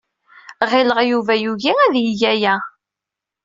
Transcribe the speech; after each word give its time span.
Ɣileɣ 0.69 0.99
Yuba 1.09 1.33
yugi 1.43 1.71
ad 1.85 1.93
yeg 2.05 2.21
aya. 2.31 2.55